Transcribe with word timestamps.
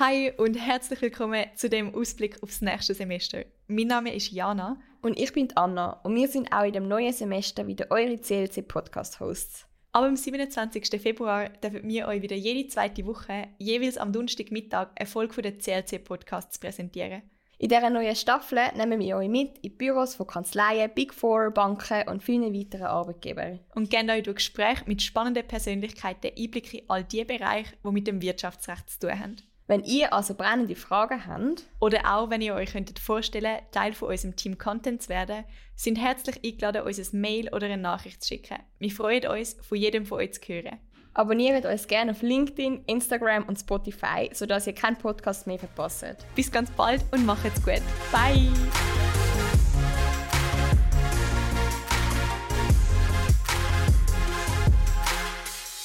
Hi 0.00 0.32
und 0.38 0.54
herzlich 0.54 1.00
willkommen 1.02 1.44
zu 1.54 1.68
dem 1.68 1.94
Ausblick 1.94 2.42
aufs 2.42 2.60
nächste 2.60 2.94
Semester. 2.94 3.44
Mein 3.68 3.86
Name 3.86 4.12
ist 4.12 4.32
Jana. 4.32 4.76
Und 5.02 5.16
ich 5.16 5.32
bin 5.32 5.56
Anna 5.56 6.00
und 6.02 6.16
wir 6.16 6.26
sind 6.26 6.52
auch 6.52 6.64
in 6.64 6.72
dem 6.72 6.88
neuen 6.88 7.12
Semester 7.12 7.68
wieder 7.68 7.86
eure 7.90 8.18
CLC 8.18 8.66
Podcast 8.66 9.20
Hosts. 9.20 9.68
Aber 9.92 10.08
am 10.08 10.16
27. 10.16 11.00
Februar 11.00 11.48
dürfen 11.48 11.88
wir 11.88 12.08
euch 12.08 12.22
wieder 12.22 12.34
jede 12.34 12.68
zweite 12.68 13.06
Woche, 13.06 13.46
jeweils 13.58 13.96
am 13.96 14.12
Donnerstagmittag, 14.12 14.88
eine 14.96 15.06
Folge 15.06 15.42
der 15.42 15.58
CLC 15.60 16.02
Podcasts 16.02 16.58
präsentieren. 16.58 17.22
In 17.58 17.68
dieser 17.68 17.88
neuen 17.88 18.16
Staffel 18.16 18.58
nehmen 18.76 18.98
wir 18.98 19.18
euch 19.18 19.28
mit 19.28 19.58
in 19.58 19.62
die 19.62 19.68
Büros 19.68 20.16
von 20.16 20.26
Kanzleien, 20.26 20.90
Big 20.92 21.14
Four, 21.14 21.52
Banken 21.52 22.08
und 22.08 22.20
vielen 22.20 22.52
weiteren 22.52 22.86
Arbeitgebern. 22.86 23.60
Und 23.76 23.90
geben 23.90 24.10
euch 24.10 24.24
durch 24.24 24.38
Gespräche 24.38 24.82
mit 24.86 25.02
spannenden 25.02 25.46
Persönlichkeiten 25.46 26.32
Einblick 26.36 26.74
in 26.74 26.82
all 26.88 27.04
die 27.04 27.24
Bereiche, 27.24 27.76
die 27.84 27.92
mit 27.92 28.08
dem 28.08 28.20
Wirtschaftsrecht 28.20 28.90
zu 28.90 28.98
tun 28.98 29.20
haben. 29.20 29.36
Wenn 29.66 29.82
ihr 29.84 30.12
also 30.12 30.34
brennende 30.34 30.76
Fragen 30.76 31.26
habt 31.26 31.64
oder 31.80 32.00
auch 32.04 32.28
wenn 32.28 32.42
ihr 32.42 32.54
euch 32.54 32.72
könntet 32.72 32.98
vorstellen, 32.98 33.60
Teil 33.72 33.94
von 33.94 34.10
unserem 34.10 34.36
Team 34.36 34.58
Content 34.58 35.02
zu 35.02 35.08
werden, 35.08 35.44
sind 35.74 35.96
herzlich 35.96 36.44
eingeladen, 36.44 36.82
uns 36.82 36.98
ein 36.98 37.20
Mail 37.20 37.48
oder 37.48 37.66
eine 37.66 37.78
Nachricht 37.78 38.22
zu 38.22 38.28
schicken. 38.28 38.58
Wir 38.78 38.90
freuen 38.90 39.26
uns, 39.26 39.56
von 39.62 39.78
jedem 39.78 40.04
von 40.04 40.18
euch 40.18 40.34
zu 40.34 40.40
hören. 40.52 40.78
Abonniert 41.14 41.64
uns 41.64 41.86
gerne 41.86 42.10
auf 42.10 42.22
LinkedIn, 42.22 42.82
Instagram 42.86 43.44
und 43.44 43.58
Spotify, 43.58 44.28
sodass 44.32 44.66
ihr 44.66 44.74
keinen 44.74 44.98
Podcast 44.98 45.46
mehr 45.46 45.58
verpasst. 45.58 46.04
Bis 46.34 46.50
ganz 46.50 46.70
bald 46.72 47.02
und 47.12 47.24
macht's 47.24 47.64
gut. 47.64 47.82
Bye! 48.12 48.50